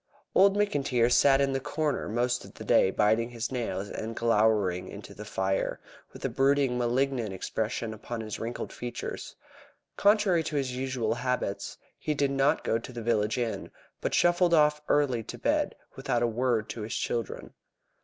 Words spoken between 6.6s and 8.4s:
malignant expression upon his